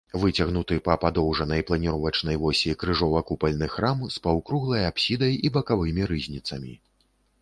Выцягнуты 0.21 0.77
па 0.87 0.93
падоўжанай 1.03 1.61
планіровачнай 1.67 2.39
восі 2.45 2.73
крыжова-купальны 2.83 3.67
храм 3.75 4.01
з 4.15 4.25
паўкруглай 4.27 4.89
апсідай 4.91 5.33
і 5.47 5.53
бакавымі 5.59 6.03
рызніцамі. 6.15 6.73